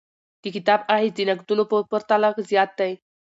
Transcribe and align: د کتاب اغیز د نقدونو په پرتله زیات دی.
د 0.41 0.43
کتاب 0.55 0.79
اغیز 0.93 1.11
د 1.15 1.19
نقدونو 1.29 1.63
په 1.71 1.77
پرتله 1.91 2.29
زیات 2.49 2.71
دی. 2.79 2.91